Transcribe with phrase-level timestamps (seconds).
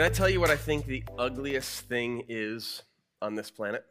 [0.00, 2.84] Can I tell you what I think the ugliest thing is
[3.20, 3.84] on this planet?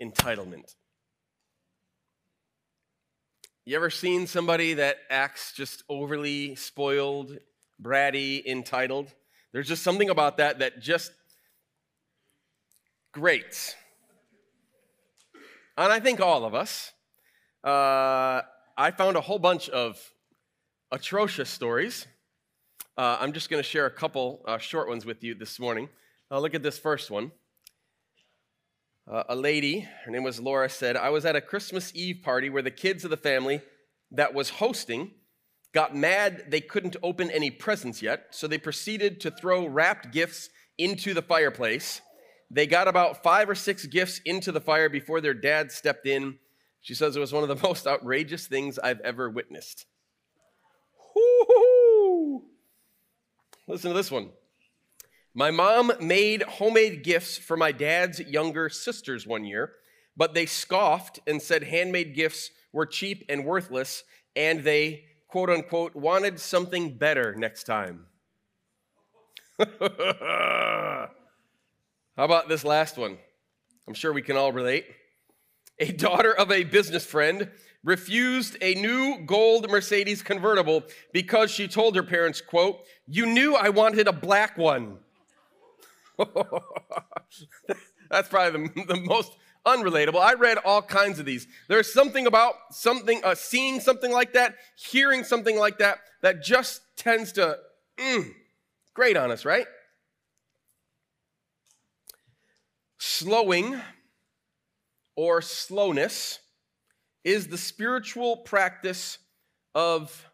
[0.00, 0.76] Entitlement.
[3.64, 7.36] You ever seen somebody that acts just overly spoiled,
[7.82, 9.12] bratty, entitled?
[9.50, 11.10] There's just something about that that just
[13.10, 13.74] great.
[15.76, 16.92] And I think all of us.
[17.64, 18.42] Uh,
[18.76, 20.00] I found a whole bunch of
[20.92, 22.06] atrocious stories.
[23.00, 25.88] Uh, I'm just going to share a couple uh, short ones with you this morning.
[26.30, 27.32] Uh, look at this first one.
[29.10, 32.50] Uh, a lady, her name was Laura, said, I was at a Christmas Eve party
[32.50, 33.62] where the kids of the family
[34.10, 35.12] that was hosting
[35.72, 40.50] got mad they couldn't open any presents yet, so they proceeded to throw wrapped gifts
[40.76, 42.02] into the fireplace.
[42.50, 46.36] They got about five or six gifts into the fire before their dad stepped in
[46.80, 49.86] she says it was one of the most outrageous things I've ever witnessed.
[53.70, 54.30] Listen to this one.
[55.32, 59.74] My mom made homemade gifts for my dad's younger sisters one year,
[60.16, 64.02] but they scoffed and said handmade gifts were cheap and worthless,
[64.34, 68.06] and they, quote unquote, wanted something better next time.
[69.60, 71.08] How
[72.16, 73.18] about this last one?
[73.86, 74.86] I'm sure we can all relate
[75.78, 77.48] a daughter of a business friend,
[77.82, 83.70] refused a new gold Mercedes convertible because she told her parents, quote, "You knew I
[83.70, 84.98] wanted a black one."
[88.10, 89.32] That's probably the, the, most
[89.64, 90.20] unrelatable.
[90.20, 91.46] I read all kinds of these.
[91.68, 96.82] There's something about something, uh, seeing something like that, hearing something like that, that just
[96.96, 97.56] tends to
[97.98, 98.30] mm,
[98.94, 99.66] grate on us, right?
[102.98, 103.80] Slowing
[105.16, 106.40] or slowness
[107.24, 109.18] is the spiritual practice
[109.74, 110.26] of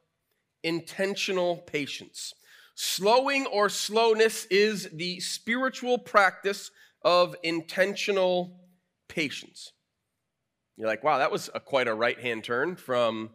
[0.63, 2.35] intentional patience.
[2.75, 6.71] Slowing or slowness is the spiritual practice
[7.03, 8.61] of intentional
[9.09, 9.73] patience.
[10.77, 13.31] You're like, wow, that was a, quite a right hand turn from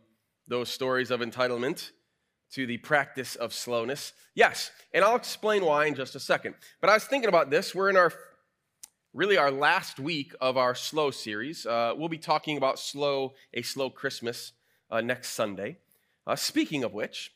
[0.48, 1.92] those stories of entitlement
[2.52, 4.14] to the practice of slowness.
[4.36, 6.56] Yes, and I'll explain why in just a second.
[6.81, 7.74] But I was thinking about this.
[7.74, 8.12] We're in our
[9.14, 11.66] really our last week of our slow series.
[11.66, 14.54] Uh, we'll be talking about slow, a slow Christmas
[14.90, 15.78] uh, next Sunday.
[16.26, 17.34] Uh, speaking of which,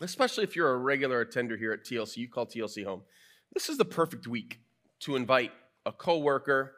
[0.00, 3.02] especially if you're a regular attender here at TLC, you call TLC home.
[3.52, 4.60] This is the perfect week
[5.00, 5.52] to invite
[5.84, 6.74] a coworker,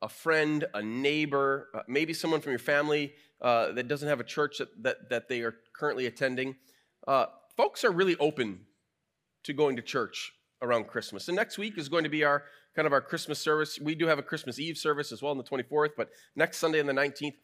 [0.00, 4.24] a friend, a neighbor, uh, maybe someone from your family uh, that doesn't have a
[4.24, 6.54] church that, that, that they are currently attending.
[7.08, 7.26] Uh,
[7.56, 8.60] folks are really open
[9.42, 11.28] to going to church around Christmas.
[11.28, 13.78] And next week is going to be our kind of our Christmas service.
[13.80, 16.80] We do have a Christmas Eve service as well on the 24th, but next Sunday
[16.80, 17.34] on the 19th.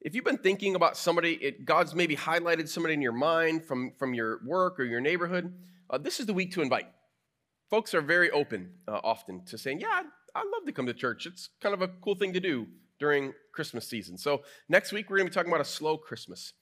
[0.00, 3.92] If you've been thinking about somebody, it, God's maybe highlighted somebody in your mind from,
[3.98, 5.52] from your work or your neighborhood,
[5.90, 6.86] uh, this is the week to invite.
[7.68, 10.06] Folks are very open uh, often to saying, Yeah, I'd,
[10.36, 11.26] I'd love to come to church.
[11.26, 12.66] It's kind of a cool thing to do
[13.00, 14.16] during Christmas season.
[14.16, 16.52] So next week, we're going to be talking about a slow Christmas.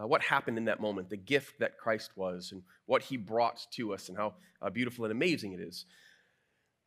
[0.00, 3.66] Uh, what happened in that moment, the gift that Christ was, and what he brought
[3.72, 5.84] to us, and how uh, beautiful and amazing it is.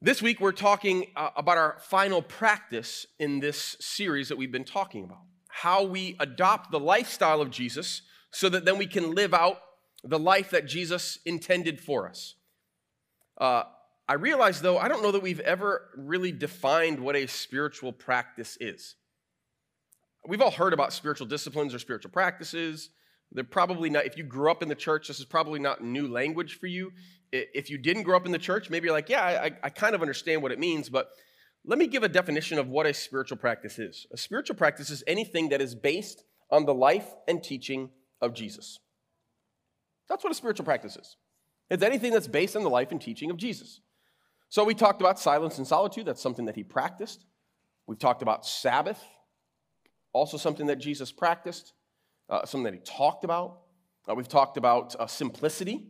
[0.01, 4.63] This week, we're talking uh, about our final practice in this series that we've been
[4.63, 9.33] talking about how we adopt the lifestyle of Jesus so that then we can live
[9.33, 9.59] out
[10.03, 12.33] the life that Jesus intended for us.
[13.37, 13.63] Uh,
[14.07, 18.57] I realize, though, I don't know that we've ever really defined what a spiritual practice
[18.59, 18.95] is.
[20.27, 22.89] We've all heard about spiritual disciplines or spiritual practices.
[23.33, 26.07] They're probably not, if you grew up in the church, this is probably not new
[26.07, 26.91] language for you
[27.33, 29.95] if you didn't grow up in the church, maybe you're like, yeah, I, I kind
[29.95, 31.09] of understand what it means, but
[31.65, 34.05] let me give a definition of what a spiritual practice is.
[34.11, 37.89] A spiritual practice is anything that is based on the life and teaching
[38.21, 38.79] of Jesus.
[40.07, 41.17] That's what a spiritual practice is.
[41.69, 43.79] It's anything that's based on the life and teaching of Jesus.
[44.49, 46.05] So we talked about silence and solitude.
[46.05, 47.25] That's something that he practiced.
[47.87, 49.01] We've talked about Sabbath,
[50.11, 51.73] also something that Jesus practiced,
[52.33, 53.59] uh, something that he talked about.
[54.09, 55.87] Uh, we've talked about uh, simplicity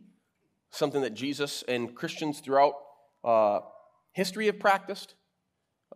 [0.74, 2.74] something that Jesus and Christians throughout
[3.22, 3.60] uh,
[4.12, 5.14] history have practiced.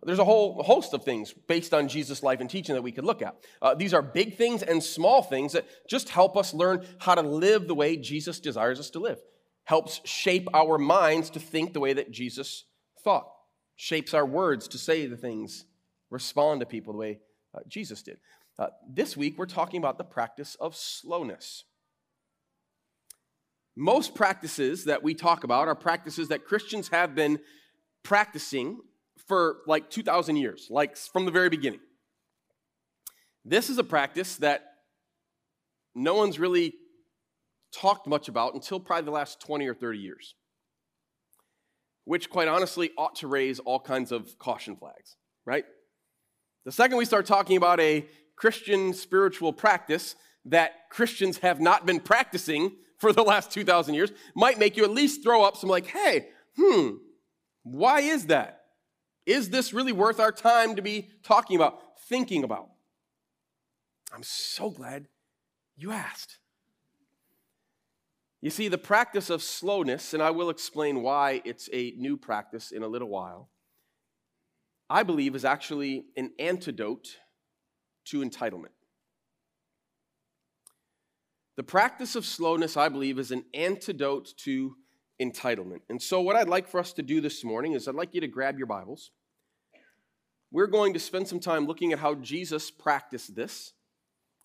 [0.03, 3.03] There's a whole host of things based on Jesus' life and teaching that we could
[3.03, 3.35] look at.
[3.61, 7.21] Uh, these are big things and small things that just help us learn how to
[7.21, 9.19] live the way Jesus desires us to live.
[9.65, 12.63] Helps shape our minds to think the way that Jesus
[13.03, 13.29] thought.
[13.75, 15.65] Shapes our words to say the things,
[16.09, 17.19] respond to people the way
[17.53, 18.17] uh, Jesus did.
[18.59, 21.63] Uh, this week, we're talking about the practice of slowness.
[23.77, 27.39] Most practices that we talk about are practices that Christians have been
[28.03, 28.81] practicing
[29.27, 31.79] for like 2,000 years, like from the very beginning.
[33.45, 34.65] This is a practice that
[35.95, 36.73] no one's really
[37.71, 40.35] talked much about until probably the last 20 or 30 years,
[42.03, 45.15] which, quite honestly, ought to raise all kinds of caution flags,
[45.45, 45.63] right?
[46.65, 48.05] The second we start talking about a
[48.39, 50.15] Christian spiritual practice
[50.45, 54.91] that Christians have not been practicing for the last 2,000 years might make you at
[54.91, 56.91] least throw up some, like, hey, hmm,
[57.63, 58.61] why is that?
[59.25, 62.69] Is this really worth our time to be talking about, thinking about?
[64.13, 65.07] I'm so glad
[65.75, 66.37] you asked.
[68.41, 72.71] You see, the practice of slowness, and I will explain why it's a new practice
[72.71, 73.49] in a little while,
[74.89, 77.17] I believe is actually an antidote
[78.09, 78.73] to entitlement.
[81.57, 84.75] The practice of slowness, I believe, is an antidote to
[85.21, 85.81] entitlement.
[85.89, 88.21] And so, what I'd like for us to do this morning is I'd like you
[88.21, 89.11] to grab your Bibles.
[90.51, 93.73] We're going to spend some time looking at how Jesus practiced this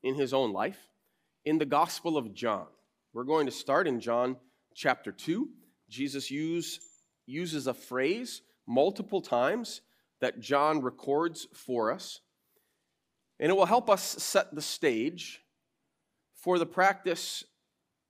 [0.03, 0.89] in his own life
[1.45, 2.67] in the Gospel of John.
[3.13, 4.37] We're going to start in John
[4.75, 5.49] chapter 2.
[5.89, 6.81] Jesus use,
[7.27, 9.83] uses a phrase multiple times
[10.21, 12.21] that John records for us,
[13.41, 15.41] and it will help us set the stage
[16.35, 17.45] for the practice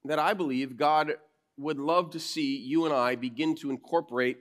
[0.04, 1.14] that I believe God
[1.56, 4.38] would love to see you and I begin to incorporate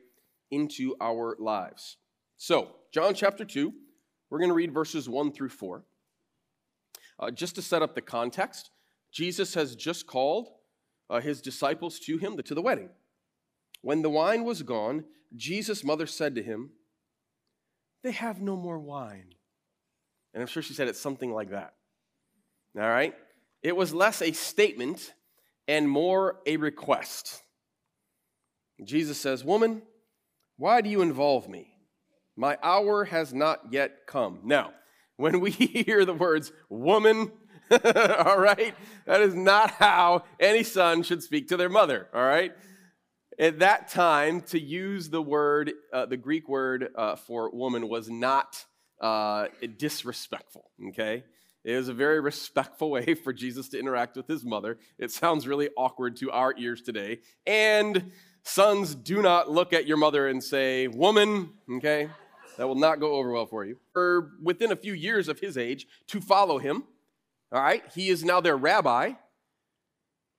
[0.51, 1.97] into our lives.
[2.37, 3.73] So, John chapter 2,
[4.29, 5.83] we're going to read verses 1 through 4.
[7.19, 8.71] Uh, just to set up the context,
[9.11, 10.49] Jesus has just called
[11.09, 12.89] uh, his disciples to him to the wedding.
[13.81, 16.71] When the wine was gone, Jesus' mother said to him,
[18.03, 19.35] They have no more wine.
[20.33, 21.73] And I'm sure she said it something like that.
[22.75, 23.13] All right?
[23.61, 25.13] It was less a statement
[25.67, 27.41] and more a request.
[28.83, 29.83] Jesus says, Woman,
[30.57, 31.67] why do you involve me?
[32.35, 34.39] My hour has not yet come.
[34.43, 34.73] Now,
[35.17, 37.31] when we hear the words woman,
[37.71, 38.73] all right,
[39.05, 42.53] that is not how any son should speak to their mother, all right?
[43.39, 48.09] At that time, to use the word, uh, the Greek word uh, for woman was
[48.09, 48.65] not
[49.01, 49.47] uh,
[49.77, 51.23] disrespectful, okay?
[51.63, 54.77] It is a very respectful way for Jesus to interact with his mother.
[54.97, 57.19] It sounds really awkward to our ears today.
[57.45, 58.11] And
[58.43, 62.09] sons, do not look at your mother and say, woman, okay?
[62.57, 63.77] That will not go over well for you.
[63.95, 66.83] Or within a few years of his age, to follow him,
[67.51, 67.83] all right?
[67.95, 69.13] He is now their rabbi.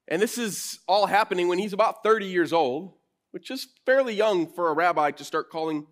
[0.06, 2.92] And this is all happening when he's about 30 years old,
[3.30, 5.86] which is fairly young for a rabbi to start calling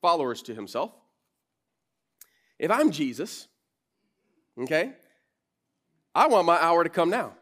[0.00, 0.92] followers to himself.
[2.62, 3.48] If I'm Jesus,
[4.58, 4.92] Okay?
[6.14, 7.34] I want my hour to come now.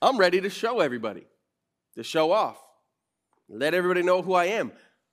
[0.00, 1.26] I'm ready to show everybody,
[1.96, 2.58] to show off,
[3.48, 4.70] let everybody know who I am.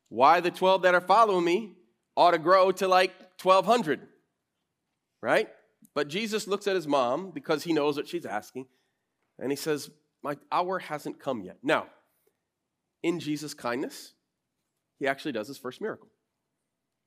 [0.10, 1.74] Why the 12 that are following me
[2.16, 3.12] ought to grow to like
[3.42, 4.02] 1,200,
[5.22, 5.50] right?
[5.96, 8.68] But Jesus looks at his mom because he knows what she's asking,
[9.40, 9.90] and he says,
[10.22, 11.58] My hour hasn't come yet.
[11.64, 11.88] Now,
[13.02, 14.14] in Jesus' kindness,
[15.00, 16.10] he actually does his first miracle.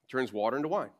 [0.06, 0.90] He turns water into wine.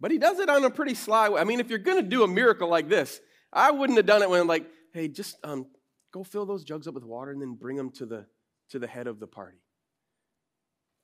[0.00, 1.40] But he does it on a pretty sly way.
[1.40, 3.20] I mean, if you're going to do a miracle like this,
[3.52, 5.66] I wouldn't have done it when I'm like, hey, just um,
[6.12, 8.26] go fill those jugs up with water and then bring them to the,
[8.70, 9.58] to the head of the party.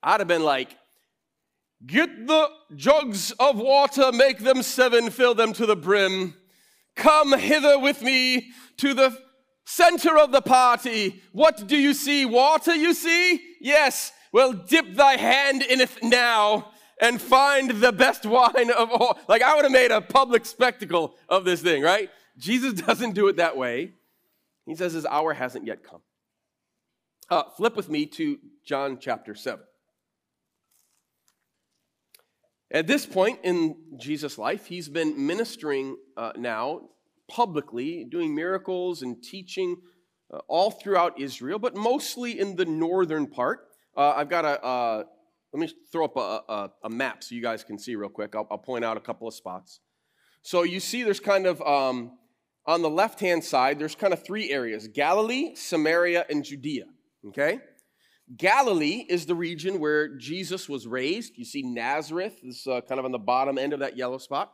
[0.02, 0.76] I'd have been like,
[1.84, 6.34] get the jugs of water, make them seven, fill them to the brim.
[6.94, 9.18] Come hither with me to the
[9.66, 11.22] center of the party.
[11.32, 12.24] What do you see?
[12.24, 13.42] Water, you see?
[13.60, 14.12] Yes.
[14.32, 19.18] Well, dip thy hand in it now and find the best wine of all.
[19.28, 22.10] Like, I would have made a public spectacle of this thing, right?
[22.38, 23.92] Jesus doesn't do it that way.
[24.66, 26.00] He says his hour hasn't yet come.
[27.30, 29.60] Uh, flip with me to John chapter 7.
[32.70, 36.82] At this point in Jesus' life, he's been ministering uh, now
[37.28, 39.76] publicly, doing miracles and teaching
[40.32, 43.68] uh, all throughout Israel, but mostly in the northern part.
[43.96, 45.04] Uh, I've got a, uh,
[45.52, 48.34] let me throw up a, a, a, map so you guys can see real quick.
[48.34, 49.80] I'll, I'll, point out a couple of spots.
[50.42, 52.18] So you see there's kind of, um,
[52.66, 56.86] on the left-hand side, there's kind of three areas, Galilee, Samaria, and Judea,
[57.28, 57.60] okay?
[58.36, 61.34] Galilee is the region where Jesus was raised.
[61.36, 64.52] You see Nazareth is uh, kind of on the bottom end of that yellow spot.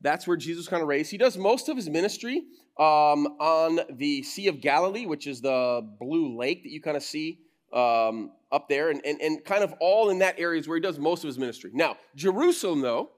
[0.00, 1.12] That's where Jesus kind of raised.
[1.12, 2.42] He does most of his ministry
[2.78, 7.04] um, on the Sea of Galilee, which is the blue lake that you kind of
[7.04, 7.38] see
[7.72, 10.82] um, up there, and, and, and kind of all in that area is where he
[10.82, 11.70] does most of his ministry.
[11.72, 13.10] Now, Jerusalem, though,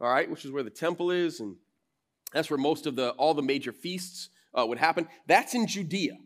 [0.00, 1.56] all right, which is where the temple is, and
[2.32, 5.08] that's where most of the all the major feasts uh, would happen.
[5.26, 6.18] That's in Judea.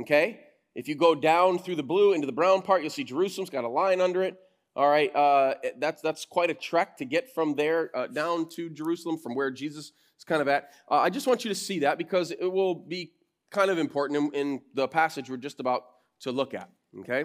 [0.00, 0.40] Okay,
[0.74, 3.64] if you go down through the blue into the brown part, you'll see Jerusalem's got
[3.64, 4.36] a line under it.
[4.76, 8.70] All right, uh, that's that's quite a trek to get from there uh, down to
[8.70, 10.70] Jerusalem, from where Jesus is kind of at.
[10.90, 13.12] Uh, I just want you to see that because it will be
[13.50, 15.84] kind of important in, in the passage we're just about
[16.20, 16.68] to look at.
[17.00, 17.24] Okay?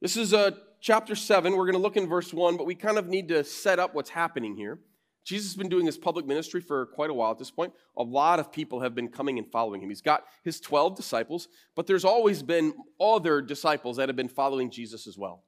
[0.00, 1.52] This is uh, chapter 7.
[1.54, 3.94] We're going to look in verse 1, but we kind of need to set up
[3.94, 4.78] what's happening here.
[5.26, 7.74] Jesus has been doing his public ministry for quite a while at this point.
[7.98, 9.90] A lot of people have been coming and following him.
[9.90, 14.70] He's got his 12 disciples, but there's always been other disciples that have been following
[14.70, 15.44] Jesus as well.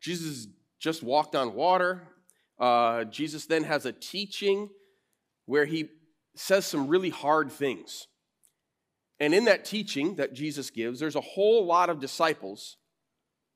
[0.00, 0.48] Jesus
[0.80, 2.08] just walked on water.
[2.58, 4.70] Uh, Jesus then has a teaching
[5.44, 5.90] where he
[6.34, 8.06] says some really hard things.
[9.20, 12.78] And in that teaching that Jesus gives, there's a whole lot of disciples,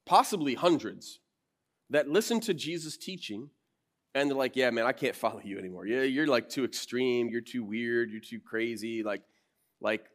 [0.06, 1.20] possibly hundreds,
[1.90, 3.50] that listen to Jesus' teaching
[4.16, 5.86] and they're like, yeah, man, I can't follow you anymore.
[5.86, 9.02] Yeah, you're like too extreme, you're too weird, you're too crazy.
[9.02, 9.20] Like,
[9.78, 10.06] like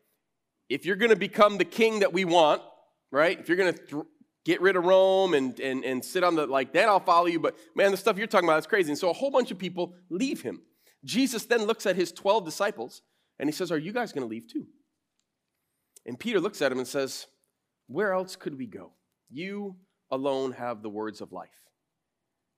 [0.69, 2.63] if you're gonna become the king that we want,
[3.11, 3.39] right?
[3.39, 4.03] If you're gonna th-
[4.43, 7.39] get rid of Rome and, and, and sit on the like that, I'll follow you.
[7.39, 8.89] But man, the stuff you're talking about is crazy.
[8.89, 10.61] And so a whole bunch of people leave him.
[11.05, 13.03] Jesus then looks at his 12 disciples
[13.37, 14.65] and he says, Are you guys gonna leave too?
[16.07, 17.27] And Peter looks at him and says,
[17.85, 18.93] Where else could we go?
[19.31, 19.77] You
[20.11, 21.49] alone have the words of life.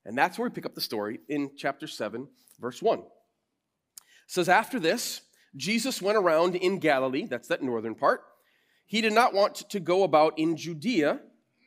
[0.06, 2.28] And that's where we pick up the story in chapter 7,
[2.60, 3.00] verse 1.
[3.00, 3.06] It
[4.28, 5.22] says, After this,
[5.56, 8.22] Jesus went around in Galilee, that's that northern part.
[8.86, 11.20] He did not want to go about in Judea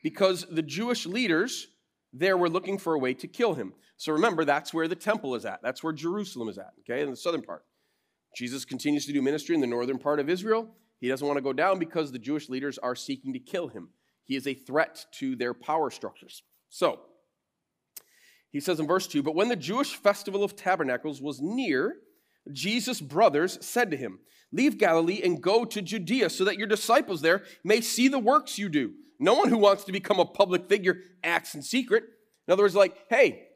[0.03, 1.67] because the Jewish leaders
[2.13, 3.73] there were looking for a way to kill him.
[3.97, 5.61] So remember, that's where the temple is at.
[5.61, 7.63] That's where Jerusalem is at, okay, in the southern part.
[8.35, 10.69] Jesus continues to do ministry in the northern part of Israel.
[10.99, 13.89] He doesn't want to go down because the Jewish leaders are seeking to kill him.
[14.27, 16.43] He is a threat to their power structures.
[16.69, 16.99] So,
[18.51, 21.95] he says in verse 2 But when the Jewish festival of tabernacles was near,
[22.51, 24.19] Jesus' brothers said to him,
[24.51, 28.57] Leave Galilee and go to Judea so that your disciples there may see the works
[28.57, 28.93] you do.
[29.19, 32.03] No one who wants to become a public figure acts in secret.
[32.47, 33.47] In other words, like, hey,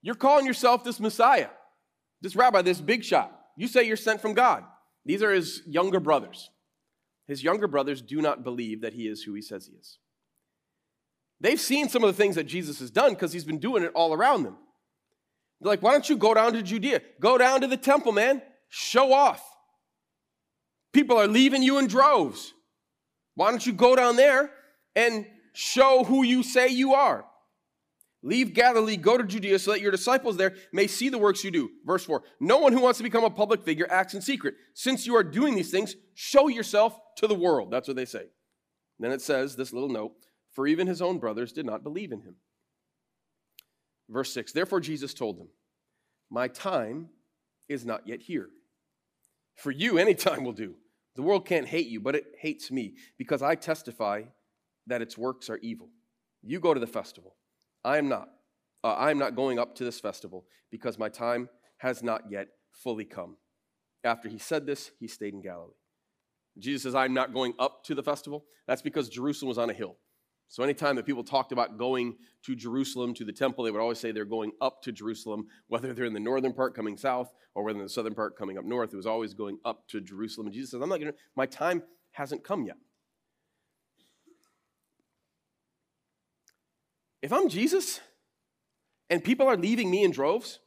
[0.00, 1.48] you're calling yourself this Messiah,
[2.22, 3.32] this rabbi, this big shot.
[3.56, 4.64] You say you're sent from God.
[5.04, 6.50] These are his younger brothers.
[7.26, 9.98] His younger brothers do not believe that he is who he says he is.
[11.40, 13.92] They've seen some of the things that Jesus has done because he's been doing it
[13.94, 14.56] all around them.
[15.60, 17.00] They're like, why don't you go down to Judea?
[17.20, 18.42] Go down to the temple, man.
[18.68, 19.42] Show off.
[20.92, 22.54] People are leaving you in droves.
[23.34, 24.50] Why don't you go down there
[24.96, 27.24] and show who you say you are?
[28.22, 31.52] Leave Galilee, go to Judea so that your disciples there may see the works you
[31.52, 31.70] do.
[31.86, 34.54] Verse 4 No one who wants to become a public figure acts in secret.
[34.74, 37.70] Since you are doing these things, show yourself to the world.
[37.70, 38.24] That's what they say.
[38.98, 40.14] Then it says, this little note
[40.58, 42.34] for even his own brothers did not believe in him.
[44.08, 45.46] Verse 6 Therefore Jesus told them,
[46.30, 47.10] My time
[47.68, 48.48] is not yet here.
[49.54, 50.74] For you, any time will do.
[51.14, 54.22] The world can't hate you, but it hates me because I testify
[54.88, 55.90] that its works are evil.
[56.42, 57.36] You go to the festival.
[57.84, 58.28] I am not.
[58.82, 62.48] Uh, I am not going up to this festival because my time has not yet
[62.72, 63.36] fully come.
[64.02, 65.70] After he said this, he stayed in Galilee.
[66.58, 68.44] Jesus says, I'm not going up to the festival.
[68.66, 69.94] That's because Jerusalem was on a hill.
[70.48, 73.98] So, anytime that people talked about going to Jerusalem, to the temple, they would always
[73.98, 77.64] say they're going up to Jerusalem, whether they're in the northern part coming south or
[77.64, 78.94] whether in the southern part coming up north.
[78.94, 80.46] It was always going up to Jerusalem.
[80.46, 82.76] And Jesus says, I'm not going to, my time hasn't come yet.
[87.20, 88.00] If I'm Jesus
[89.10, 90.60] and people are leaving me in droves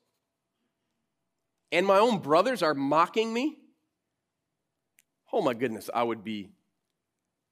[1.72, 3.58] and my own brothers are mocking me,
[5.34, 6.52] oh my goodness, I would be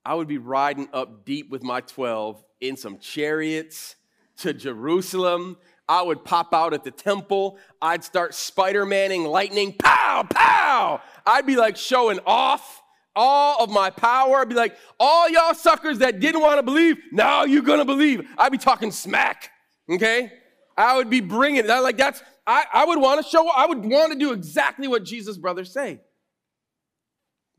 [0.06, 3.96] I would be riding up deep with my 12 in some chariots
[4.38, 5.58] to Jerusalem.
[5.88, 7.58] I would pop out at the temple.
[7.82, 11.01] I'd start Spider Manning lightning, pow, pow.
[11.25, 12.82] I'd be like showing off
[13.15, 14.38] all of my power.
[14.38, 17.86] I'd be like, all y'all suckers that didn't want to believe, now you're going to
[17.86, 18.27] believe.
[18.38, 19.50] I'd be talking smack,
[19.91, 20.32] okay?
[20.77, 21.68] I would be bringing it.
[21.68, 25.03] Like, that's, I, I would want to show, I would want to do exactly what
[25.03, 26.00] Jesus' brothers say.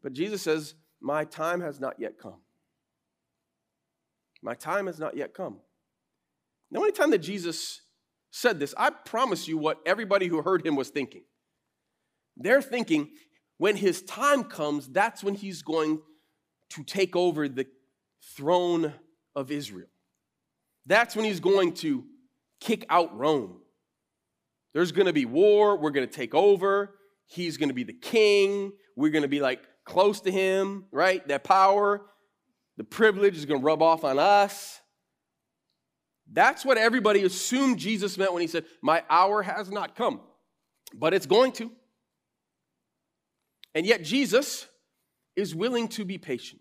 [0.03, 2.41] But Jesus says, my time has not yet come.
[4.43, 5.59] My time has not yet come.
[6.71, 7.83] Now, only time that Jesus
[8.31, 11.23] said this, I promise you what everybody who heard him was thinking.
[12.37, 13.11] They're thinking
[13.59, 16.01] when his time comes, that's when he's going
[16.71, 17.67] to take over the
[18.35, 18.95] throne
[19.35, 19.89] of Israel.
[20.87, 22.05] That's when he's going to
[22.61, 23.61] kick out Rome.
[24.73, 25.77] There's going to be war.
[25.77, 26.95] We're going to take over.
[27.27, 28.73] He's going to be the king.
[28.97, 31.27] We're going to be like close to him, right?
[31.29, 32.03] That power,
[32.77, 34.81] the privilege is going to rub off on us.
[36.33, 40.21] That's what everybody assumed Jesus meant when he said, My hour has not come,
[40.95, 41.71] but it's going to.
[43.75, 44.67] And yet, Jesus
[45.37, 46.61] is willing to be patient.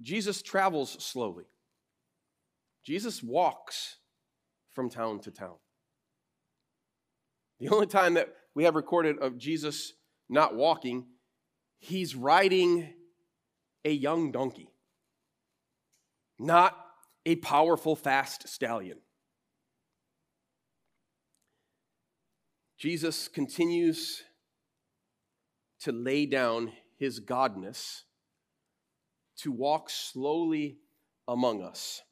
[0.00, 1.44] Jesus travels slowly.
[2.84, 3.96] Jesus walks
[4.70, 5.56] from town to town.
[7.60, 9.92] The only time that we have recorded of Jesus
[10.28, 11.06] not walking
[11.78, 12.92] he's riding
[13.84, 14.68] a young donkey,
[16.38, 16.76] not
[17.24, 18.98] a powerful, fast stallion.
[22.78, 24.22] Jesus continues
[25.80, 28.02] to lay down his godness
[29.38, 30.78] to walk slowly
[31.26, 32.02] among us.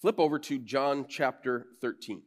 [0.00, 2.22] Flip over to John chapter 13.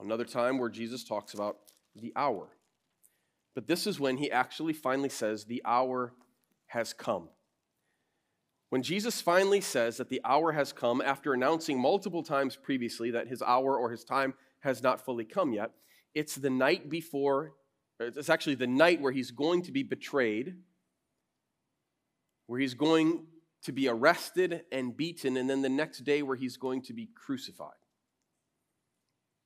[0.00, 1.56] Another time where Jesus talks about
[1.94, 2.55] the hour.
[3.56, 6.12] But this is when he actually finally says, The hour
[6.66, 7.30] has come.
[8.68, 13.28] When Jesus finally says that the hour has come, after announcing multiple times previously that
[13.28, 15.70] his hour or his time has not fully come yet,
[16.14, 17.54] it's the night before,
[17.98, 20.56] it's actually the night where he's going to be betrayed,
[22.48, 23.24] where he's going
[23.62, 27.08] to be arrested and beaten, and then the next day where he's going to be
[27.14, 27.70] crucified.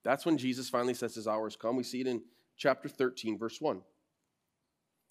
[0.02, 1.76] That's when Jesus finally says his hour has come.
[1.76, 2.22] We see it in
[2.56, 3.82] chapter 13, verse 1.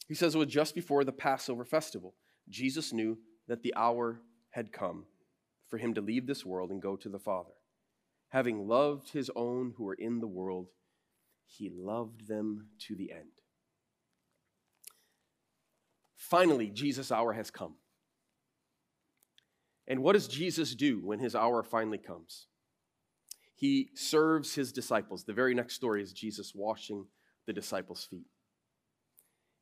[0.10, 2.16] He says it was just before the Passover festival.
[2.50, 5.06] Jesus knew that the hour had come
[5.70, 7.54] for him to leave this world and go to the Father.
[8.30, 10.70] Having loved his own who were in the world,
[11.46, 13.30] he loved them to the end.
[16.16, 17.76] Finally, Jesus' hour has come.
[19.88, 22.48] And what does Jesus do when his hour finally comes?
[23.56, 25.24] He serves his disciples.
[25.24, 27.06] The very next story is Jesus washing
[27.46, 28.28] the disciples' feet.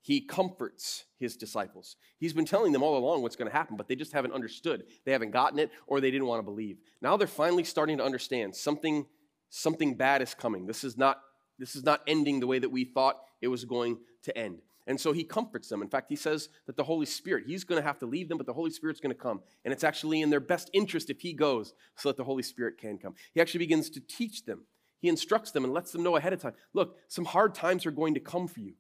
[0.02, 1.96] He comforts his disciples.
[2.18, 4.84] He's been telling them all along what's going to happen, but they just haven't understood.
[5.06, 6.78] They haven't gotten it or they didn't want to believe.
[7.02, 9.06] Now they're finally starting to understand something
[9.50, 10.66] something bad is coming.
[10.66, 11.22] This is not
[11.60, 14.62] this is not ending the way that we thought it was going to end.
[14.86, 15.82] And so he comforts them.
[15.82, 18.38] In fact, he says that the Holy Spirit, he's going to have to leave them,
[18.38, 19.42] but the Holy Spirit's going to come.
[19.66, 22.78] And it's actually in their best interest if he goes so that the Holy Spirit
[22.78, 23.16] can come.
[23.34, 24.66] He actually begins to teach them.
[25.00, 27.92] He instructs them and lets them know ahead of time look, some hard times are
[27.92, 28.74] going to come for you.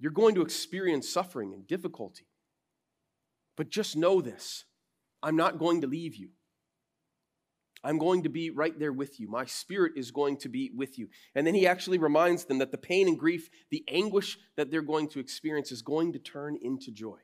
[0.00, 2.26] You're going to experience suffering and difficulty.
[3.56, 4.64] But just know this
[5.22, 6.30] I'm not going to leave you.
[7.82, 9.28] I'm going to be right there with you.
[9.28, 11.08] My spirit is going to be with you.
[11.34, 14.82] And then he actually reminds them that the pain and grief, the anguish that they're
[14.82, 17.18] going to experience is going to turn into joy.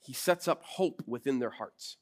[0.00, 1.96] He sets up hope within their hearts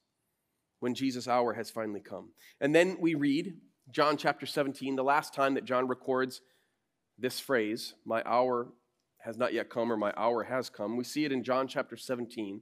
[0.80, 2.30] when Jesus' hour has finally come.
[2.60, 3.54] And then we read
[3.90, 6.40] John chapter 17, the last time that John records
[7.18, 8.68] this phrase, My hour
[9.26, 10.96] has not yet come, or My hour has come.
[10.96, 12.60] We see it in John chapter 17,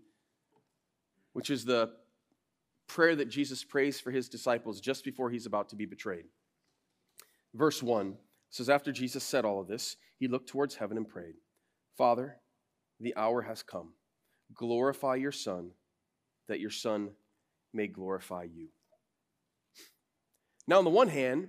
[1.35, 1.91] which is the
[2.87, 6.25] prayer that Jesus prays for his disciples just before he's about to be betrayed.
[7.53, 8.17] Verse 1
[8.49, 11.35] says, After Jesus said all of this, he looked towards heaven and prayed,
[11.99, 12.37] Father,
[12.99, 13.93] the hour has come.
[14.55, 15.71] Glorify your Son,
[16.49, 17.11] that your Son
[17.75, 18.69] may glorify you.
[20.67, 21.49] Now, on the one hand,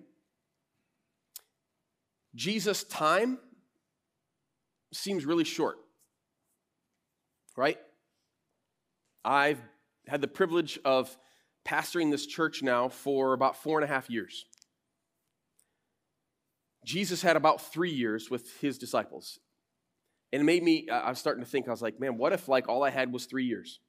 [2.36, 3.39] Jesus' time
[4.95, 5.77] seems really short,
[7.55, 7.77] right?
[9.23, 9.62] I've
[10.08, 11.15] had the privilege of
[11.67, 14.45] pastoring this church now for about four and a half years.
[16.86, 19.39] Jesus had about three years with his disciples.
[20.31, 22.47] And it made me, I was starting to think, I was like, man, what if
[22.47, 23.79] like all I had was three years?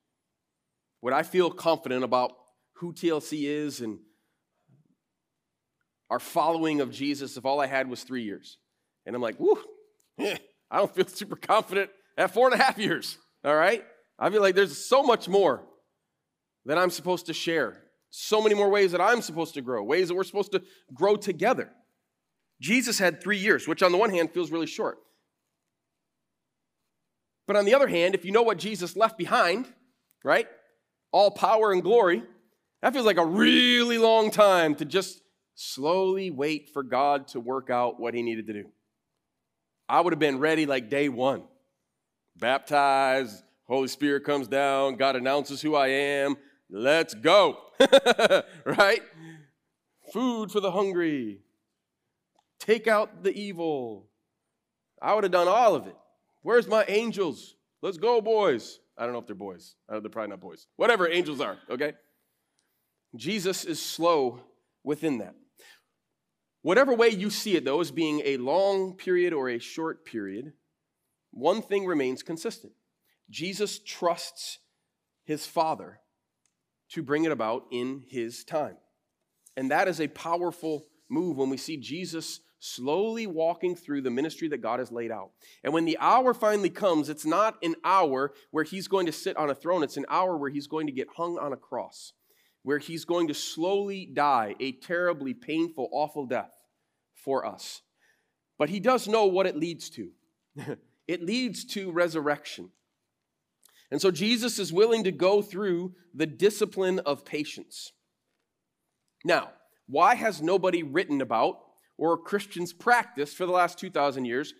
[1.03, 2.33] Would I feel confident about
[2.77, 3.99] who TLC is and
[6.09, 8.59] our following of Jesus if all I had was three years?
[9.05, 9.59] And I'm like, whoo,
[10.71, 13.19] I don't feel super confident at four and a half years.
[13.45, 13.85] All right?
[14.19, 15.63] I feel like there's so much more
[16.65, 17.83] that I'm supposed to share.
[18.11, 20.63] So many more ways that I'm supposed to grow, ways that we're supposed to
[20.95, 21.71] grow together.
[22.61, 24.99] Jesus had three years, which on the one hand feels really short.
[27.47, 29.67] But on the other hand, if you know what Jesus left behind,
[30.25, 30.49] right?
[31.13, 32.23] All power and glory,
[32.83, 35.21] that feels like a really long time to just
[35.55, 38.65] slowly wait for God to work out what he needed to do.
[39.89, 41.45] I would have been ready like day one.
[42.37, 46.37] Baptized, Holy Spirit comes down, God announces who I am,
[46.71, 47.59] Let's go.
[48.65, 49.03] right?
[50.13, 51.41] Food for the hungry.
[52.59, 54.09] Take out the evil.
[55.01, 55.97] I would have done all of it.
[56.43, 57.55] Where's my angels?
[57.83, 58.81] Let's go, boys.
[58.97, 59.75] I don't know if they're boys.
[59.89, 60.67] they're probably not boys.
[60.77, 61.93] Whatever angels are, okay?
[63.15, 64.41] Jesus is slow
[64.83, 65.35] within that.
[66.67, 70.53] Whatever way you see it, though, as being a long period or a short period,
[71.31, 72.73] one thing remains consistent
[73.31, 74.59] Jesus trusts
[75.23, 76.01] his Father
[76.89, 78.79] to bring it about in his time.
[79.57, 84.49] And that is a powerful move when we see Jesus slowly walking through the ministry
[84.49, 85.31] that God has laid out.
[85.63, 89.37] And when the hour finally comes, it's not an hour where he's going to sit
[89.37, 92.13] on a throne, it's an hour where he's going to get hung on a cross,
[92.65, 96.51] where he's going to slowly die a terribly painful, awful death
[97.27, 97.83] for us.
[98.57, 100.09] But he does know what it leads to.
[101.07, 102.71] it leads to resurrection.
[103.91, 107.93] And so Jesus is willing to go through the discipline of patience.
[109.25, 109.51] Now,
[109.87, 111.59] why has nobody written about
[111.99, 114.55] or Christians practiced for the last 2,000 years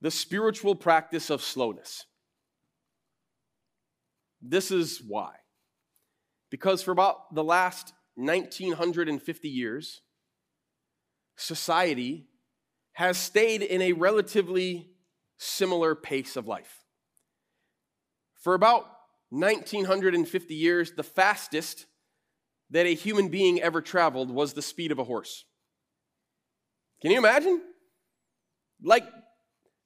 [0.00, 2.04] the spiritual practice of slowness?
[4.40, 5.32] This is why.
[6.50, 10.02] Because for about the last 1950 years,
[11.38, 12.26] society
[12.92, 14.90] has stayed in a relatively
[15.38, 16.84] similar pace of life.
[18.42, 18.84] For about
[19.30, 21.86] 1950 years, the fastest
[22.70, 25.44] that a human being ever traveled was the speed of a horse.
[27.00, 27.62] Can you imagine?
[28.82, 29.04] Like,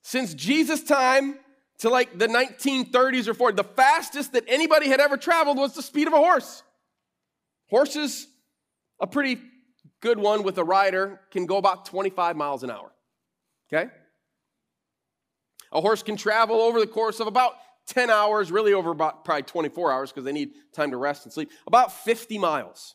[0.01, 1.39] since Jesus' time
[1.81, 5.83] to like the 1930s or 40s, the fastest that anybody had ever traveled was the
[5.83, 6.63] speed of a horse.
[7.69, 8.27] Horses,
[9.01, 9.39] a pretty
[10.03, 12.93] good one with a rider, can go about 25 miles an hour.
[13.73, 13.91] Okay?
[15.73, 17.55] A horse can travel over the course of about
[17.87, 21.33] 10 hours, really over about probably 24 hours because they need time to rest and
[21.33, 22.95] sleep, about 50 miles.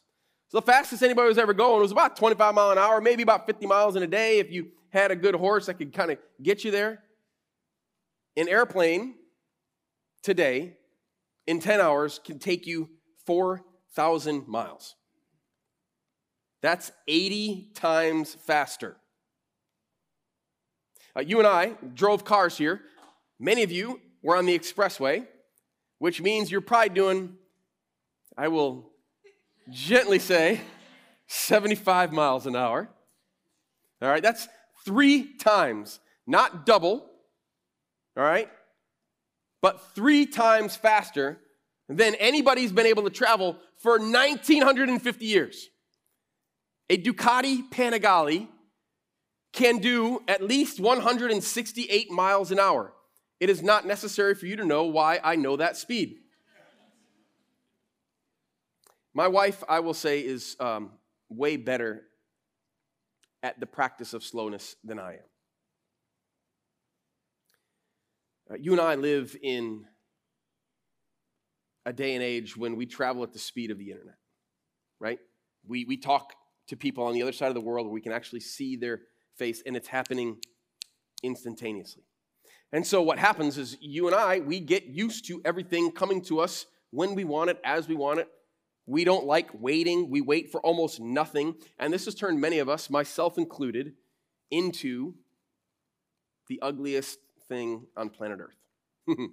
[0.50, 3.48] So the fastest anybody was ever going was about 25 mile an hour, maybe about
[3.48, 6.20] 50 miles in a day if you had a good horse that could kind of
[6.42, 7.04] get you there.
[8.38, 9.16] An airplane
[10.22, 10.78] today
[11.48, 12.90] in 10 hours can take you
[13.26, 14.97] 4,000 miles.
[16.62, 18.98] That's 80 times faster.
[21.16, 22.82] Uh, you and I drove cars here.
[23.40, 25.26] Many of you we're on the expressway,
[26.00, 27.36] which means you're probably doing,
[28.38, 28.90] I will
[29.70, 30.62] gently say,
[31.28, 32.90] 75 miles an hour.
[34.02, 34.48] All right, that's
[34.86, 37.10] three times, not double,
[38.16, 38.50] all right,
[39.62, 41.40] but three times faster
[41.90, 45.70] than anybody's been able to travel for 1950 years.
[46.90, 48.48] A Ducati Panigale
[49.54, 52.94] can do at least 168 miles an hour.
[53.40, 56.18] It is not necessary for you to know why I know that speed.
[59.14, 60.92] My wife, I will say, is um,
[61.30, 62.04] way better
[63.44, 65.20] at the practice of slowness than I am.
[68.52, 69.86] Uh, you and I live in
[71.86, 74.18] a day and age when we travel at the speed of the internet,
[75.00, 75.20] right?
[75.68, 76.34] We, we talk
[76.68, 79.02] to people on the other side of the world where we can actually see their
[79.38, 80.38] face, and it's happening
[81.24, 82.04] instantaneously.
[82.74, 86.40] And so what happens is you and I, we get used to everything coming to
[86.40, 88.28] us when we want it, as we want it.
[88.86, 90.10] We don't like waiting.
[90.10, 91.56] We wait for almost nothing.
[91.78, 93.94] And this has turned many of us, myself included,
[94.52, 95.14] into
[96.48, 99.18] the ugliest thing on planet Earth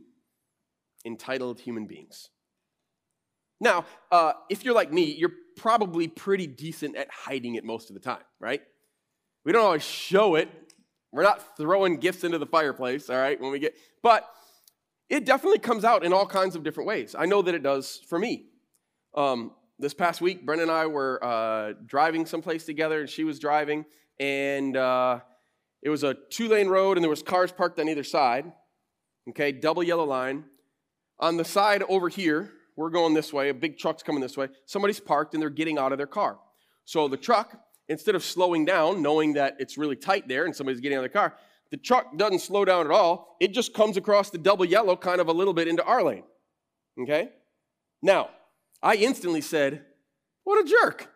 [1.04, 2.30] entitled human beings.
[3.60, 7.94] Now, uh, if you're like me, you're probably pretty decent at hiding it most of
[7.94, 8.62] the time, right?
[9.44, 10.50] We don't always show it
[11.14, 14.28] we're not throwing gifts into the fireplace, all right, when we get, but
[15.08, 17.14] it definitely comes out in all kinds of different ways.
[17.16, 18.46] I know that it does for me.
[19.14, 23.38] Um, this past week, Brenda and I were uh, driving someplace together, and she was
[23.38, 23.84] driving,
[24.18, 25.20] and uh,
[25.82, 28.50] it was a two lane road, and there was cars parked on either side.
[29.28, 30.42] Okay, double yellow line.
[31.20, 34.48] On the side over here, we're going this way, a big truck's coming this way.
[34.66, 36.38] Somebody's parked and they're getting out of their car.
[36.84, 37.56] So the truck
[37.88, 41.10] instead of slowing down, knowing that it's really tight there and somebody's getting out of
[41.10, 41.34] the car,
[41.70, 43.36] the truck doesn't slow down at all.
[43.40, 46.24] It just comes across the double yellow kind of a little bit into our lane.
[47.00, 47.30] Okay?
[48.02, 48.30] Now,
[48.82, 49.84] I instantly said,
[50.44, 51.10] What a jerk.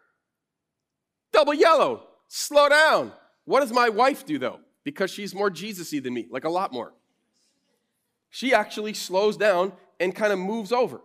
[1.32, 2.06] Double yellow.
[2.28, 3.12] Slow down.
[3.44, 4.60] What does my wife do though?
[4.84, 6.92] Because she's more Jesus y than me, like a lot more.
[8.30, 11.00] She actually slows down and kind of moves over.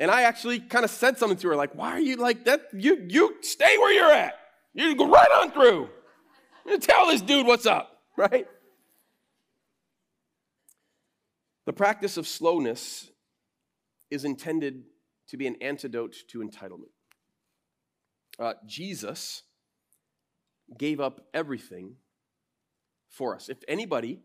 [0.00, 2.68] And I actually kind of said something to her, like, why are you like that?
[2.72, 4.34] You you stay where you're at.
[4.74, 5.88] You go right on through.
[6.66, 8.46] You tell this dude what's up, right?
[11.66, 13.10] The practice of slowness
[14.10, 14.84] is intended
[15.28, 16.92] to be an antidote to entitlement.
[18.38, 19.42] Uh, Jesus
[20.78, 21.96] gave up everything
[23.08, 23.48] for us.
[23.48, 24.20] If anybody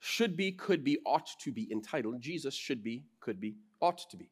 [0.00, 4.16] should be, could be, ought to be entitled, Jesus should be, could be, ought to
[4.16, 4.30] be.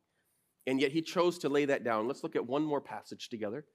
[0.66, 2.08] And yet he chose to lay that down.
[2.08, 3.66] Let's look at one more passage together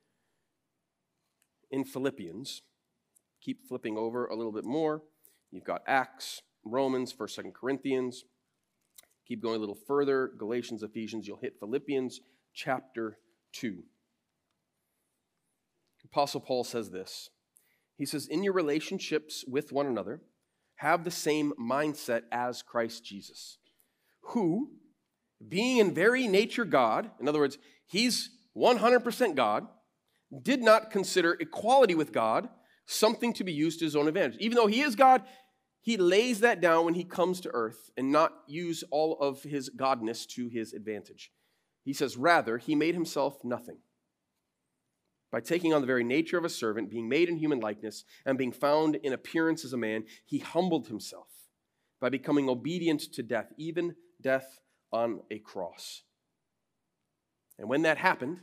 [1.69, 2.63] in Philippians.
[3.41, 5.04] Keep flipping over a little bit more.
[5.52, 8.23] You've got Acts, Romans, 1st, 2nd Corinthians.
[9.28, 10.32] Keep going a little further.
[10.38, 11.28] Galatians, Ephesians.
[11.28, 12.21] You'll hit Philippians
[12.54, 13.19] chapter
[13.54, 13.84] 2.
[16.12, 17.30] Apostle Paul says this.
[17.95, 20.21] He says, In your relationships with one another,
[20.78, 23.58] have the same mindset as Christ Jesus,
[24.21, 24.71] who,
[25.47, 29.67] being in very nature God, in other words, he's 100% God,
[30.43, 32.49] did not consider equality with God
[32.86, 34.38] something to be used to his own advantage.
[34.39, 35.23] Even though he is God,
[35.82, 39.69] he lays that down when he comes to earth and not use all of his
[39.69, 41.32] godness to his advantage.
[41.84, 43.78] He says, Rather, he made himself nothing.
[45.32, 48.38] By taking on the very nature of a servant, being made in human likeness, and
[48.38, 51.28] being found in appearance as a man, he humbled himself
[52.02, 54.60] by becoming obedient to death, even death
[54.91, 56.04] on a cross.
[57.58, 58.39] And when that happened,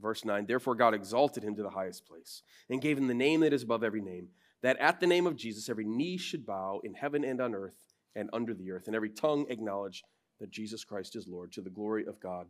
[0.00, 3.40] verse 9, therefore God exalted him to the highest place and gave him the name
[3.40, 4.28] that is above every name
[4.64, 7.76] that at the name of Jesus every knee should bow in heaven and on earth
[8.16, 10.02] and under the earth, and every tongue acknowledge
[10.40, 12.46] that Jesus Christ is Lord to the glory of God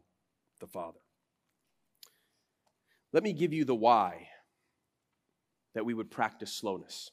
[0.60, 1.00] the Father.
[3.12, 4.28] Let me give you the why
[5.74, 7.10] that we would practice slowness.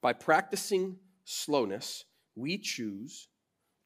[0.00, 2.04] By practicing slowness,
[2.36, 3.26] we choose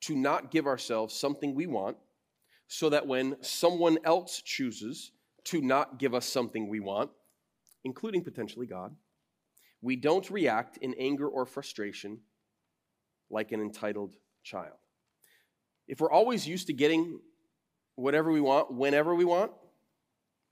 [0.02, 1.96] to not give ourselves something we want
[2.68, 5.12] so that when someone else chooses
[5.44, 7.10] to not give us something we want,
[7.84, 8.94] including potentially God,
[9.80, 12.20] we don't react in anger or frustration
[13.30, 14.76] like an entitled child.
[15.86, 17.20] If we're always used to getting
[17.94, 19.52] whatever we want, whenever we want,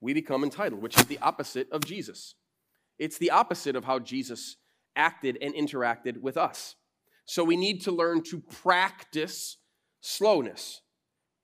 [0.01, 2.35] we become entitled, which is the opposite of Jesus.
[2.99, 4.57] It's the opposite of how Jesus
[4.95, 6.77] acted and interacted with us.
[7.27, 9.59] So we need to learn to practice
[10.01, 10.81] slowness.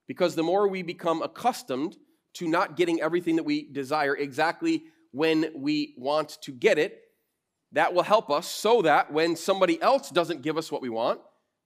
[0.06, 1.96] Because the more we become accustomed
[2.34, 7.00] to not getting everything that we desire exactly when we want to get it,
[7.72, 11.20] that will help us so that when somebody else doesn't give us what we want,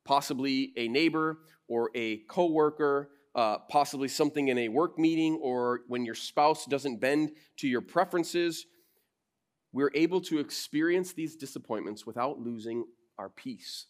[0.04, 6.04] possibly a neighbor or a coworker, uh, possibly something in a work meeting, or when
[6.04, 8.66] your spouse doesn't bend to your preferences,
[9.72, 12.84] we're able to experience these disappointments without losing
[13.18, 13.86] our peace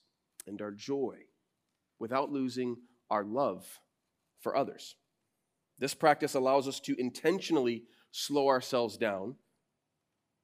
[0.47, 1.17] and our joy,
[1.99, 2.77] without losing
[3.11, 3.81] our love
[4.41, 4.97] for others.
[5.79, 9.37] This practice allows us to intentionally slow ourselves down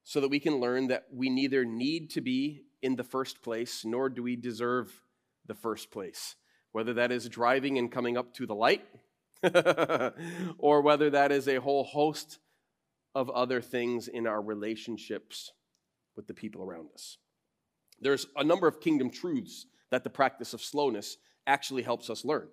[0.03, 3.83] so that we can learn that we neither need to be in the first place
[3.85, 5.01] nor do we deserve
[5.45, 6.35] the first place.
[6.71, 8.83] Whether that is driving and coming up to the light,
[10.57, 12.39] or whether that is a whole host
[13.15, 15.51] of other things in our relationships
[16.15, 17.17] with the people around us.
[17.99, 22.47] There's a number of kingdom truths that the practice of slowness actually helps us learn.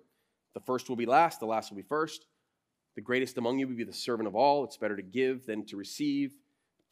[0.53, 2.25] The first will be last, the last will be first.
[2.95, 4.63] The greatest among you will be the servant of all.
[4.63, 6.33] It's better to give than to receive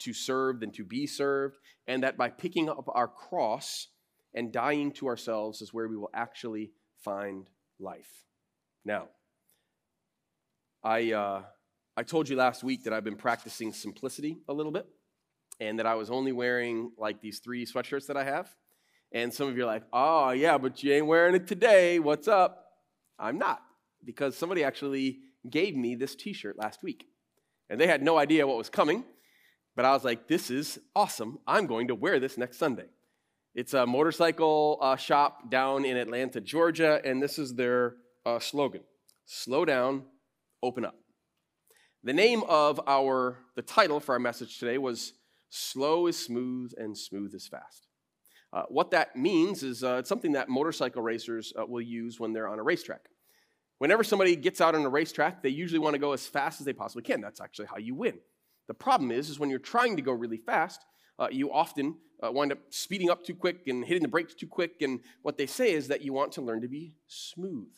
[0.00, 3.88] to serve than to be served, and that by picking up our cross
[4.34, 6.72] and dying to ourselves is where we will actually
[7.04, 8.24] find life.
[8.84, 9.08] Now,
[10.82, 11.42] I, uh,
[11.96, 14.86] I told you last week that I've been practicing simplicity a little bit,
[15.60, 18.48] and that I was only wearing like these three sweatshirts that I have.
[19.12, 21.98] And some of you are like, oh, yeah, but you ain't wearing it today.
[21.98, 22.66] What's up?
[23.18, 23.60] I'm not,
[24.04, 25.18] because somebody actually
[25.48, 27.06] gave me this t shirt last week.
[27.68, 29.04] And they had no idea what was coming.
[29.76, 31.38] But I was like, this is awesome.
[31.46, 32.86] I'm going to wear this next Sunday.
[33.54, 38.82] It's a motorcycle uh, shop down in Atlanta, Georgia, and this is their uh, slogan
[39.26, 40.04] Slow down,
[40.62, 40.96] open up.
[42.02, 45.12] The name of our, the title for our message today was
[45.50, 47.86] Slow is Smooth and Smooth is Fast.
[48.52, 52.32] Uh, what that means is uh, it's something that motorcycle racers uh, will use when
[52.32, 53.08] they're on a racetrack.
[53.78, 56.66] Whenever somebody gets out on a racetrack, they usually want to go as fast as
[56.66, 57.20] they possibly can.
[57.20, 58.18] That's actually how you win.
[58.66, 60.84] The problem is, is when you're trying to go really fast,
[61.18, 64.46] uh, you often uh, wind up speeding up too quick and hitting the brakes too
[64.46, 64.82] quick.
[64.82, 67.72] And what they say is that you want to learn to be smooth.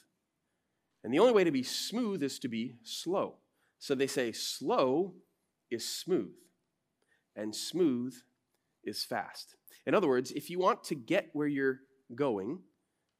[1.04, 3.36] And the only way to be smooth is to be slow.
[3.78, 5.14] So they say slow
[5.70, 6.34] is smooth,
[7.34, 8.14] and smooth
[8.84, 9.56] is fast.
[9.86, 11.80] In other words, if you want to get where you're
[12.14, 12.60] going,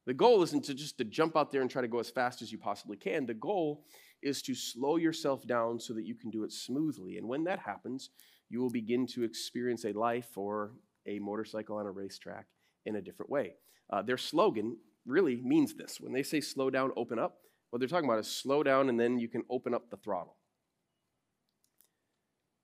[0.06, 2.42] the goal isn't to just to jump out there and try to go as fast
[2.42, 3.26] as you possibly can.
[3.26, 3.84] The goal
[4.22, 7.18] is to slow yourself down so that you can do it smoothly.
[7.18, 8.10] And when that happens,
[8.48, 10.72] you will begin to experience a life or
[11.06, 12.46] a motorcycle on a racetrack
[12.86, 13.54] in a different way.
[13.92, 15.98] Uh, their slogan really means this.
[16.00, 17.38] When they say slow down, open up,
[17.70, 20.36] what they're talking about is slow down and then you can open up the throttle.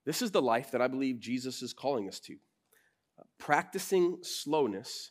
[0.05, 2.37] This is the life that I believe Jesus is calling us to.
[3.39, 5.11] Practicing slowness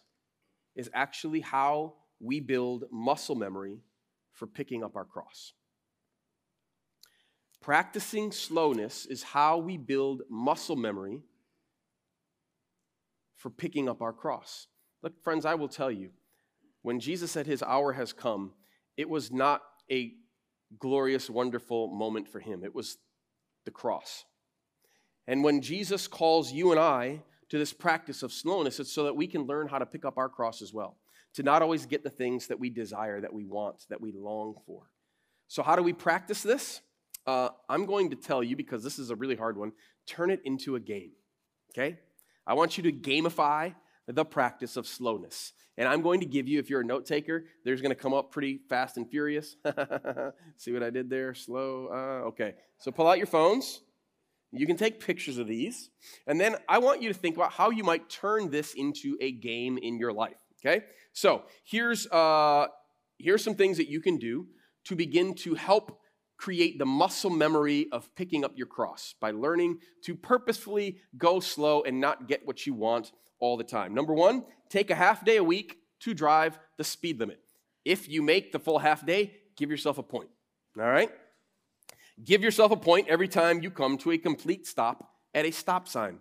[0.75, 3.79] is actually how we build muscle memory
[4.31, 5.53] for picking up our cross.
[7.61, 11.21] Practicing slowness is how we build muscle memory
[13.35, 14.67] for picking up our cross.
[15.01, 16.11] Look, friends, I will tell you,
[16.81, 18.53] when Jesus said his hour has come,
[18.95, 20.13] it was not a
[20.79, 22.63] glorious, wonderful moment for him.
[22.63, 22.97] It was
[23.65, 24.25] the cross.
[25.27, 29.15] And when Jesus calls you and I to this practice of slowness, it's so that
[29.15, 30.97] we can learn how to pick up our cross as well,
[31.33, 34.55] to not always get the things that we desire, that we want, that we long
[34.65, 34.89] for.
[35.47, 36.81] So, how do we practice this?
[37.27, 39.73] uh, I'm going to tell you, because this is a really hard one,
[40.07, 41.11] turn it into a game,
[41.71, 41.99] okay?
[42.47, 43.75] I want you to gamify
[44.07, 45.51] the practice of slowness.
[45.77, 48.13] And I'm going to give you, if you're a note taker, there's going to come
[48.13, 49.57] up pretty fast and furious.
[50.57, 51.35] See what I did there?
[51.35, 51.89] Slow.
[51.91, 52.55] Uh, okay.
[52.79, 53.81] So pull out your phones.
[54.57, 55.89] You can take pictures of these.
[56.25, 59.31] And then I want you to think about how you might turn this into a
[59.31, 60.37] game in your life.
[60.59, 60.85] Okay?
[61.13, 62.67] So here's, uh,
[63.17, 64.47] here's some things that you can do
[64.85, 65.99] to begin to help
[66.37, 71.81] create the muscle memory of picking up your cross by learning to purposefully go slow
[71.83, 73.93] and not get what you want all the time.
[73.93, 77.39] Number one, take a half day a week to drive the speed limit.
[77.85, 80.29] If you make the full half day, give yourself a point.
[80.77, 81.09] All right?
[82.23, 85.87] Give yourself a point every time you come to a complete stop at a stop
[85.87, 86.19] sign.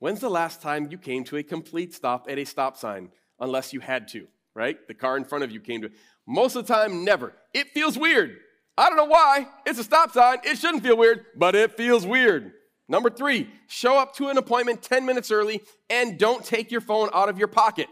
[0.00, 3.10] When's the last time you came to a complete stop at a stop sign?
[3.40, 4.76] Unless you had to, right?
[4.88, 5.90] The car in front of you came to.
[6.26, 7.32] Most of the time, never.
[7.54, 8.36] It feels weird.
[8.76, 9.48] I don't know why.
[9.64, 10.38] It's a stop sign.
[10.44, 12.52] It shouldn't feel weird, but it feels weird.
[12.88, 17.10] Number three, show up to an appointment 10 minutes early and don't take your phone
[17.12, 17.88] out of your pocket.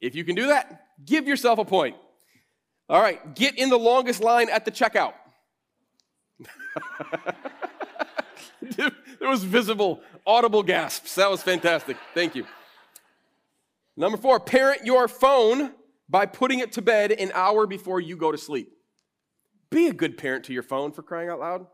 [0.00, 1.96] If you can do that, give yourself a point.
[2.88, 5.14] All right, get in the longest line at the checkout.
[8.76, 11.14] there was visible, audible gasps.
[11.16, 11.96] That was fantastic.
[12.14, 12.46] Thank you.
[13.96, 15.72] Number four, parent your phone
[16.08, 18.72] by putting it to bed an hour before you go to sleep.
[19.70, 21.66] Be a good parent to your phone for crying out loud.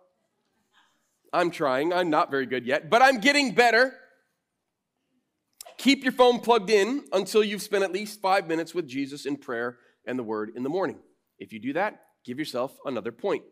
[1.32, 1.92] I'm trying.
[1.92, 3.94] I'm not very good yet, but I'm getting better.
[5.78, 9.37] Keep your phone plugged in until you've spent at least five minutes with Jesus in
[9.37, 10.98] prayer and the Word in the morning.
[11.38, 13.42] If you do that, give yourself another point.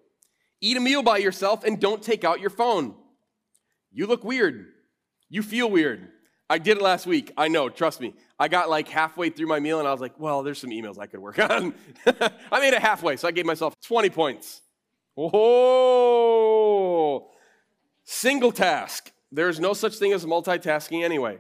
[0.61, 2.95] Eat a meal by yourself and don't take out your phone.
[3.91, 4.67] You look weird.
[5.29, 6.09] You feel weird.
[6.49, 7.33] I did it last week.
[7.37, 8.15] I know, trust me.
[8.39, 10.99] I got like halfway through my meal and I was like, well, there's some emails
[10.99, 11.75] I could work on.
[12.07, 14.61] I made it halfway, so I gave myself 20 points.
[15.17, 15.31] Oh,
[18.05, 19.13] single task.
[19.31, 21.39] There's no such thing as multitasking anyway.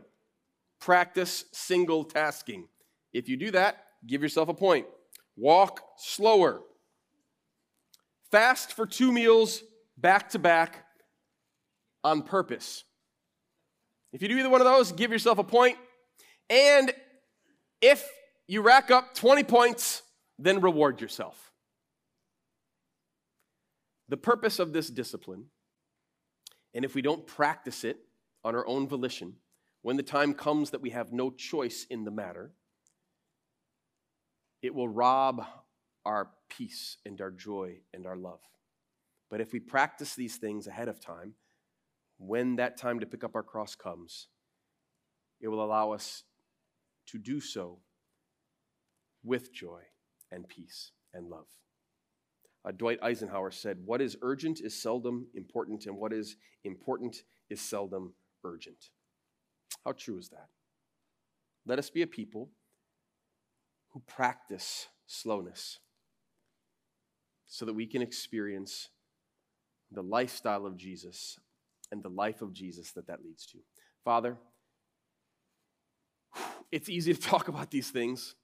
[0.80, 2.68] Practice single tasking.
[3.12, 4.86] If you do that, give yourself a point.
[5.36, 6.62] Walk slower.
[8.30, 9.62] Fast for two meals
[9.96, 10.86] back to back
[12.02, 12.84] on purpose.
[14.12, 15.76] If you do either one of those, give yourself a point.
[16.48, 16.92] And
[17.80, 18.08] if
[18.48, 20.02] you rack up 20 points,
[20.38, 21.52] then reward yourself.
[24.08, 25.44] The purpose of this discipline,
[26.74, 27.98] and if we don't practice it
[28.42, 29.34] on our own volition,
[29.82, 32.52] when the time comes that we have no choice in the matter,
[34.62, 35.44] it will rob
[36.04, 38.40] our peace and our joy and our love.
[39.30, 41.34] But if we practice these things ahead of time,
[42.18, 44.28] when that time to pick up our cross comes,
[45.40, 46.24] it will allow us
[47.06, 47.78] to do so
[49.24, 49.80] with joy
[50.30, 51.46] and peace and love.
[52.64, 57.60] Uh, Dwight Eisenhower said, What is urgent is seldom important, and what is important is
[57.60, 58.12] seldom
[58.44, 58.90] urgent.
[59.84, 60.48] How true is that?
[61.66, 62.50] Let us be a people
[63.90, 65.78] who practice slowness
[67.46, 68.88] so that we can experience
[69.90, 71.38] the lifestyle of Jesus
[71.90, 73.58] and the life of Jesus that that leads to.
[74.04, 74.36] Father,
[76.70, 78.36] it's easy to talk about these things.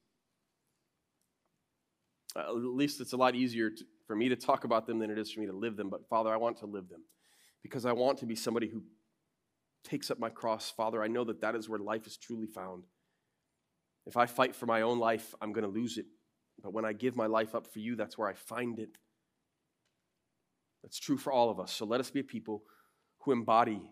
[2.35, 5.11] Uh, at least it's a lot easier to, for me to talk about them than
[5.11, 5.89] it is for me to live them.
[5.89, 7.03] But Father, I want to live them
[7.63, 8.83] because I want to be somebody who
[9.87, 10.71] takes up my cross.
[10.71, 12.85] Father, I know that that is where life is truly found.
[14.07, 16.07] If I fight for my own life, I'm going to lose it.
[16.63, 18.99] But when I give my life up for you, that's where I find it.
[20.83, 21.73] That's true for all of us.
[21.73, 22.63] So let us be a people
[23.21, 23.83] who embody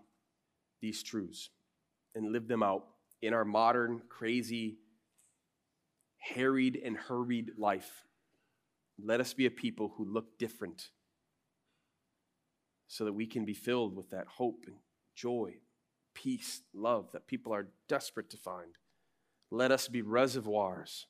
[0.81, 1.51] these truths
[2.15, 2.85] and live them out
[3.21, 4.79] in our modern, crazy,
[6.19, 8.05] harried, and hurried life.
[9.03, 10.91] Let us be a people who look different
[12.87, 14.77] so that we can be filled with that hope and
[15.17, 15.55] joy,
[16.15, 18.77] peace, love that people are desperate to find.
[19.51, 21.07] Let us be reservoirs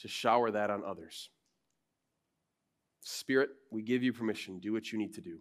[0.00, 1.30] to shower that on others.
[3.00, 4.58] Spirit, we give you permission.
[4.58, 5.38] Do what you need to do.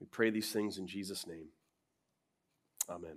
[0.00, 1.48] We pray these things in Jesus' name.
[2.88, 3.16] Amen.